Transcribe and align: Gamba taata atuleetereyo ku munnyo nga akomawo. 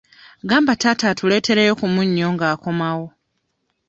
Gamba 0.49 0.73
taata 0.81 1.05
atuleetereyo 1.09 1.71
ku 1.79 1.85
munnyo 1.93 2.27
nga 2.33 2.45
akomawo. 2.53 3.07